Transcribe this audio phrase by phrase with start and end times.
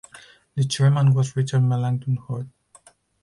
[0.55, 2.49] The Chairman was Richard Melancthon Hurd.